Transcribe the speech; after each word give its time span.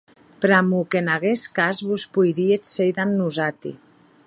Pr'amor 0.45 0.87
qu'en 0.93 1.11
aguest 1.15 1.45
cas 1.59 1.83
vos 1.91 2.07
poiríetz 2.17 2.73
sèir 2.79 2.97
damb 3.01 3.17
nosati. 3.21 3.79